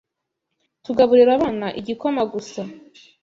[0.83, 2.61] Tugaburira abana igikoma gusa